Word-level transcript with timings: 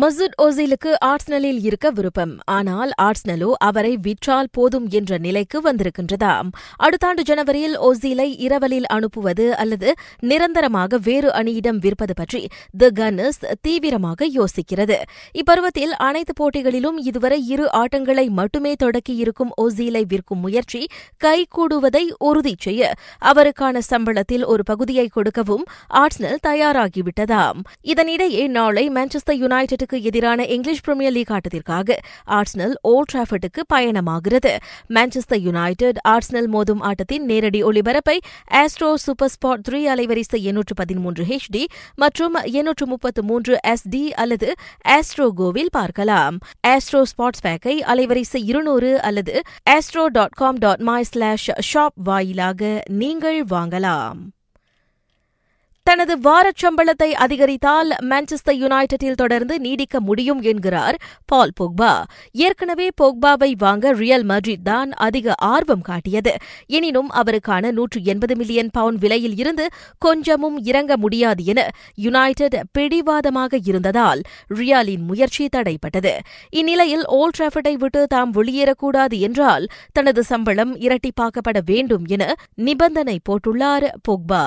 மசூத் 0.00 0.36
ஓசிலுக்கு 0.42 0.92
ஆர்ட்ஸ்னலில் 1.04 1.58
இருக்க 1.62 1.90
விருப்பம். 1.90 2.32
ஆனால் 2.44 2.90
ஆர்ஸ்னலோ 3.02 3.50
அவரை 3.58 3.92
விற்றால் 3.96 4.48
போதும் 4.52 4.86
என்ற 4.88 5.18
நிலைக்கு 5.18 5.58
வந்திருக்கின்றதாம் 5.60 6.48
அடுத்த 6.76 7.06
ஆண்டு 7.06 7.22
ஜனவரியில் 7.22 7.76
ஓசிலை 7.78 8.26
இரவலில் 8.46 8.88
அனுப்புவது 8.96 9.56
அல்லது 9.56 9.90
நிரந்தரமாக 10.30 10.98
வேறு 10.98 11.28
அணியிடம் 11.30 11.78
விற்பது 11.84 12.14
பற்றி 12.14 12.40
தி 12.76 12.88
கன்னர்ஸ் 13.00 13.40
தீவிரமாக 13.60 14.28
யோசிக்கிறது. 14.38 14.98
இப்பருவத்தில் 15.32 15.94
அனைத்து 16.08 16.34
போட்டிகளிலும் 16.40 16.98
இதுவரை 17.10 17.38
இரு 17.46 17.68
ஆட்டங்களை 17.72 18.26
மட்டுமே 18.30 18.74
தொடக்கியிருக்கும் 18.84 19.54
ஓசிலை 19.62 20.04
விற்கும் 20.08 20.38
முயற்சி 20.38 20.82
கைகூடுவதை 21.24 22.04
உறுதி 22.18 22.54
செய்ய 22.58 22.92
அவருக்கான 23.32 23.84
சம்பளத்தில் 23.90 24.44
ஒரு 24.44 24.62
பகுதியை 24.62 25.06
கொடுக்கவும் 25.08 25.64
ஆர்ட்ஸ்னல் 26.02 26.44
தயாராகிவிட்டதாம். 26.48 27.60
இதனிடையே 27.92 28.44
நாளை 28.48 28.86
மான்செஸ்டர் 28.90 29.40
யுனைடெட் 29.44 29.82
யுனைடெட்டுக்கு 29.84 30.02
எதிரான 30.02 30.44
இங்கிலீஷ் 30.46 30.82
பிரீமியர் 30.82 31.12
லீக் 31.12 31.32
ஆட்டத்திற்காக 31.36 31.96
ஆர்ஸ்னல் 32.26 32.74
ஓல்ட் 32.82 33.10
டிராஃபர்டுக்கு 33.12 33.62
பயணமாகிறது. 33.74 34.52
மான்செஸ்டர் 34.88 35.40
யுனைடெட் 35.40 35.98
ஆர்ஸ்னல் 36.08 36.48
மோதும் 36.54 36.82
ஆட்டத்தின் 36.82 37.24
நேரடி 37.24 37.62
ஒளிபரப்பை 37.64 38.16
ஆஸ்ட்ரோ 38.50 38.94
சூப்பர் 38.94 39.32
ஸ்பாட் 39.34 39.64
த்ரீ 39.68 39.80
அலைவரிசை 39.94 40.40
எண்ணூற்று 40.42 40.74
பதிமூன்று 40.74 41.24
ஹெச்டி 41.24 41.64
மற்றும் 41.94 42.34
எண்ணூற்று 42.34 42.86
முப்பத்து 42.86 43.22
மூன்று 43.22 43.58
எஸ்டி 43.66 44.04
அல்லது 44.08 44.52
ஆஸ்ட்ரோ 44.88 45.28
கோவில் 45.34 45.72
பார்க்கலாம். 45.72 46.38
ஆஸ்ட்ரோ 46.66 47.02
ஸ்பாட்ஸ் 47.12 47.44
பேக்கை 47.44 47.76
அலைவரிசை 47.92 48.42
இருநூறு 48.44 48.92
அல்லது 49.00 49.40
Astro 49.70 50.06
dot 50.06 50.38
com 50.42 50.56
dot 50.56 50.80
my 50.80 51.02
slash 51.02 51.50
shop 51.74 51.98
வாயிலாக 52.04 52.82
நீங்கள் 53.02 53.44
வாங்கலாம். 53.50 54.18
தனது 55.94 56.18
வாரச் 56.18 56.62
சம்பளத்தை 56.62 57.08
அதிகரித்தால் 57.24 57.90
மான்செஸ்டர் 58.10 58.56
யுனைடெட்டில் 58.62 59.12
தொடர்ந்து 59.12 59.60
நீடிக்க 59.60 60.00
முடியும் 60.00 60.40
என்கிறார் 60.40 60.96
பால் 61.26 61.52
போக்பா 61.60 61.90
ஏற்கனவே 62.32 62.88
போக்பாவை 63.02 63.50
வாங்க 63.58 63.92
ரியல் 63.92 64.24
மட்ரிட் 64.24 64.62
தான் 64.62 64.90
அதிக 64.92 65.34
ஆர்வம் 65.36 65.80
காட்டியது. 65.80 66.32
எனினும் 66.66 67.10
அவருக்கான 67.10 67.70
நூற்று 67.70 68.02
எண்பது 68.02 68.36
மில்லியன் 68.36 68.70
பவுண்ட் 68.72 69.00
விலையில் 69.00 69.36
இருந்து 69.36 69.66
கொஞ்சமும் 69.98 70.58
இறங்க 70.62 70.96
முடியாது 70.96 71.44
என 71.44 71.68
யுனைடெட் 71.94 72.58
பிடிவாதமாக 72.72 73.58
இருந்ததால் 73.64 74.20
ரியாலின் 74.54 75.06
முயற்சி 75.06 75.48
தடைப்பட்டது. 75.56 76.18
இந்நிலையில் 76.50 77.06
ஓல்ட் 77.06 77.40
டிராஃபர்டை 77.40 77.74
விட்டு 77.76 78.06
தாம் 78.06 78.34
வெளியேறக்கூடாது 78.34 79.18
என்றால் 79.20 79.66
தனது 79.92 80.22
சம்பளம் 80.24 80.74
இரட்டிப்பாக்கப்பட 80.76 81.60
வேண்டும் 81.64 82.04
என 82.06 82.34
நிபந்தனை 82.54 83.18
போட்டுள்ளார் 83.30 83.88
போக்பா 84.08 84.44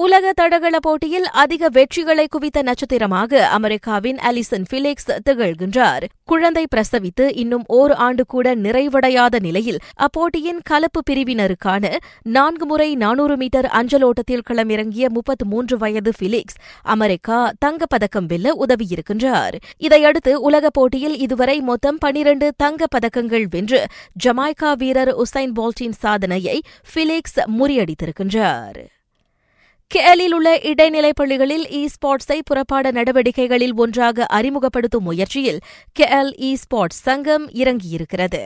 உலக 0.00 0.32
தடகள 0.32 0.78
போட்டியில் 0.78 1.28
அதிக 1.28 1.70
வெற்றிகளை 1.70 2.26
குவித்த 2.28 2.62
நட்சத்திரமாக 2.62 3.46
அமெரிக்காவின் 3.46 4.16
அலிசன் 4.16 4.64
பிலிக்ஸ் 4.70 5.10
திகழ்கின்றார். 5.30 6.02
குழந்தை 6.24 6.66
பிரசவித்து 6.76 7.36
இன்னும் 7.36 7.64
ஓர் 7.66 7.92
ஆண்டு 7.92 8.26
கூட 8.26 8.54
நிறைவடையாத 8.54 9.40
நிலையில் 9.40 9.78
அப்போட்டியின் 9.96 10.60
கலப்பு 10.62 11.00
பிரிவினருக்கான 11.10 11.96
நான்கு 12.22 12.66
முறை 12.66 12.94
நானூறு 12.94 13.36
மீட்டர் 13.36 13.64
அஞ்சலோட்டத்தில் 13.64 14.42
களமிறங்கிய 14.50 15.08
முப்பத்து 15.08 15.46
மூன்று 15.46 15.78
வயது 15.78 16.12
பிலிக்ஸ் 16.20 16.58
அமெரிக்கா 16.82 17.52
தங்கப்பதக்கம் 17.64 18.26
வெல்ல 18.26 18.56
உதவியிருக்கின்றார். 18.66 19.54
இதையடுத்து 19.76 20.40
உலக 20.40 20.70
போட்டியில் 20.70 21.18
இதுவரை 21.18 21.60
மொத்தம் 21.60 21.98
பனிரண்டு 21.98 22.52
தங்கப் 22.56 22.96
பதக்கங்கள் 22.96 23.44
வென்று 23.50 23.86
ஜமாய்கா 24.26 24.72
வீரர் 24.76 25.16
உசைன் 25.16 25.52
போல்ட்டின் 25.54 25.92
சாதனையை 25.92 26.62
பிலிக்ஸ் 26.94 27.40
முறியடித்திருக்கின்றார். 27.60 28.96
கேலில் 29.90 30.32
உள்ள 30.32 30.48
இடைநிலை 30.60 31.10
பள்ளிகளில் 31.12 31.66
இ 31.70 31.88
ஸ்போர்ட்ஸை 31.94 32.38
புறப்பாட 32.50 32.90
நடவடிக்கைகளில் 32.92 33.74
ஒன்றாக 33.74 34.24
அறிமுகப்படுத்தும் 34.24 35.02
முயற்சியில் 35.02 35.60
கேஎல் 36.00 36.32
இ 36.38 36.50
ஸ்போர்ட்ஸ் 36.54 37.02
சங்கம் 37.02 37.48
இறங்கியிருக்கிறது. 37.52 38.42